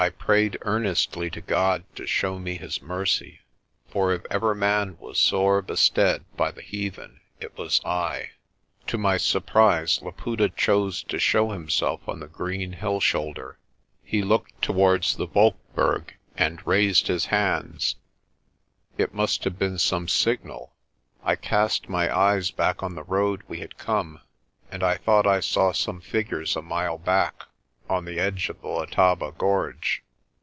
[0.03, 3.41] I prayed earnestly to God to show me His mercy,
[3.87, 8.31] for if ever man was sore bestead by the heathen it was I.
[8.87, 13.59] To my surprise, Laputa chose to show himself on the green hill shoulder.
[14.03, 15.45] He looked towards the Wolkberg
[15.75, 17.95] and A DEAL AND ITS CONSEQUENCES 207 raised his hands.
[18.97, 20.73] It must have been some signal.
[21.23, 24.21] I cast my eyes back on the road we had come
[24.71, 27.43] and I thought I saw some figures a mile back,
[27.89, 30.01] on the edge of the Letaba gorge.